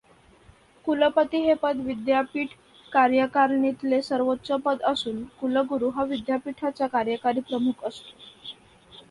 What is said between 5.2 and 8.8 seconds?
कुलगुरू हा विद्यापीठाचा कार्यकारी प्रमुख असतो.